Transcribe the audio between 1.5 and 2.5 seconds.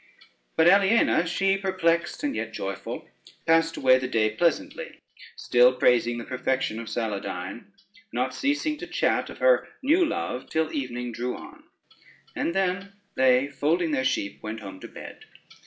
perplexed and